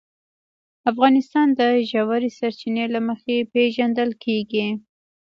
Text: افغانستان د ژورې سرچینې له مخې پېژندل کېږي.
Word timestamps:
افغانستان 0.91 1.47
د 1.59 1.61
ژورې 1.89 2.29
سرچینې 2.37 2.85
له 2.93 2.99
مخې 3.07 3.35
پېژندل 3.53 4.09
کېږي. 4.23 4.67